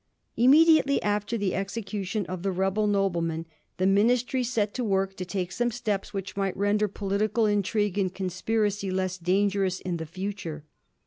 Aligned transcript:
Immediately 0.35 0.99
after 1.03 1.37
the 1.37 1.53
execution 1.53 2.25
of 2.25 2.41
the 2.41 2.51
rebel 2.51 2.87
noble 2.87 3.21
men 3.21 3.45
the 3.77 3.85
ministry 3.85 4.41
set 4.43 4.73
to 4.73 4.83
work 4.83 5.15
to 5.15 5.25
take 5.25 5.51
some 5.51 5.69
steps 5.69 6.11
which 6.11 6.35
might 6.35 6.57
render 6.57 6.87
political 6.87 7.45
intrigue 7.45 7.99
and 7.99 8.11
conspiracy 8.11 8.89
less 8.89 9.19
dangerous 9.19 9.79
in 9.79 9.97
the 9.97 10.07
future. 10.07 10.63